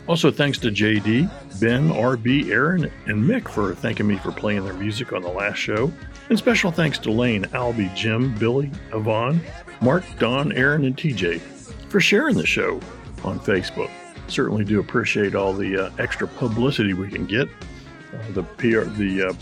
Also, 0.06 0.30
thanks 0.30 0.58
to 0.58 0.68
JD, 0.68 1.30
Ben, 1.60 1.88
RB, 1.88 2.50
Aaron, 2.50 2.90
and 3.06 3.24
Mick 3.24 3.48
for 3.48 3.74
thanking 3.74 4.06
me 4.06 4.18
for 4.18 4.32
playing 4.32 4.66
their 4.66 4.74
music 4.74 5.14
on 5.14 5.22
the 5.22 5.28
last 5.28 5.56
show. 5.56 5.90
And 6.30 6.38
special 6.38 6.70
thanks 6.70 6.96
to 7.00 7.10
Lane, 7.10 7.42
Albie, 7.46 7.92
Jim, 7.96 8.32
Billy, 8.36 8.70
Yvonne, 8.92 9.40
Mark, 9.80 10.04
Don, 10.20 10.52
Aaron, 10.52 10.84
and 10.84 10.96
TJ 10.96 11.40
for 11.88 12.00
sharing 12.00 12.36
the 12.36 12.46
show 12.46 12.80
on 13.24 13.40
Facebook. 13.40 13.90
Certainly 14.28 14.66
do 14.66 14.78
appreciate 14.78 15.34
all 15.34 15.52
the 15.52 15.86
uh, 15.86 15.90
extra 15.98 16.28
publicity 16.28 16.94
we 16.94 17.10
can 17.10 17.26
get. 17.26 17.48
Uh, 17.48 18.30
the 18.30 18.44
PR, 18.44 18.82
the 18.82 19.30
uh, 19.30 19.32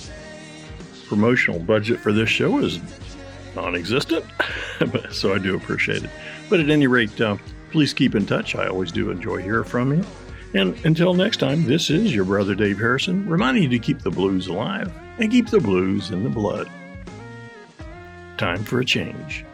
promotional 1.06 1.60
budget 1.60 2.00
for 2.00 2.10
this 2.10 2.30
show 2.30 2.58
is 2.58 2.80
non-existent, 3.54 4.24
so 5.10 5.34
I 5.34 5.38
do 5.38 5.56
appreciate 5.56 6.04
it. 6.04 6.10
But 6.48 6.60
at 6.60 6.70
any 6.70 6.86
rate, 6.86 7.20
uh, 7.20 7.36
please 7.70 7.92
keep 7.92 8.14
in 8.14 8.24
touch. 8.24 8.56
I 8.56 8.66
always 8.66 8.92
do 8.92 9.10
enjoy 9.10 9.42
hearing 9.42 9.64
from 9.64 9.92
you. 9.92 10.06
And 10.54 10.74
until 10.86 11.12
next 11.12 11.36
time, 11.36 11.64
this 11.64 11.90
is 11.90 12.14
your 12.14 12.24
brother 12.24 12.54
Dave 12.54 12.78
Harrison, 12.78 13.28
reminding 13.28 13.64
you 13.64 13.68
to 13.68 13.78
keep 13.78 14.00
the 14.00 14.10
blues 14.10 14.46
alive 14.46 14.90
and 15.18 15.30
keep 15.30 15.48
the 15.48 15.60
blues 15.60 16.10
in 16.10 16.24
the 16.24 16.30
blood. 16.30 16.70
Time 18.38 18.64
for 18.64 18.80
a 18.80 18.84
change. 18.84 19.44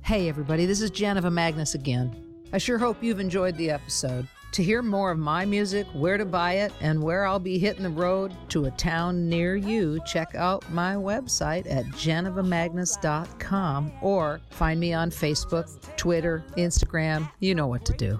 Hey, 0.00 0.30
everybody, 0.30 0.64
this 0.64 0.80
is 0.80 0.90
Janiva 0.90 1.30
Magness 1.30 1.74
again. 1.74 2.16
I 2.54 2.58
sure 2.58 2.78
hope 2.78 3.02
you've 3.02 3.20
enjoyed 3.20 3.58
the 3.58 3.70
episode. 3.70 4.26
To 4.52 4.62
hear 4.62 4.80
more 4.80 5.10
of 5.10 5.18
my 5.18 5.44
music, 5.44 5.86
where 5.92 6.16
to 6.16 6.24
buy 6.24 6.54
it, 6.54 6.72
and 6.80 7.02
where 7.02 7.26
I'll 7.26 7.38
be 7.38 7.58
hitting 7.58 7.82
the 7.82 7.90
road 7.90 8.34
to 8.48 8.64
a 8.64 8.70
town 8.70 9.28
near 9.28 9.56
you, 9.56 10.00
check 10.06 10.34
out 10.34 10.64
my 10.72 10.94
website 10.94 11.70
at 11.70 11.84
janivamagness.com 11.84 13.92
or 14.00 14.40
find 14.48 14.80
me 14.80 14.94
on 14.94 15.10
Facebook, 15.10 15.68
Twitter, 15.98 16.42
Instagram. 16.56 17.30
You 17.40 17.54
know 17.54 17.66
what 17.66 17.84
to 17.84 17.92
do. 17.92 18.18